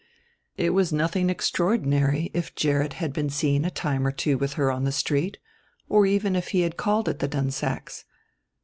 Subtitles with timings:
[0.57, 4.71] It was nothing extraordinary if Gerrit had been seen a time or two with her
[4.71, 5.37] on the street,
[5.87, 8.03] or even if he had called at the Dunsacks'.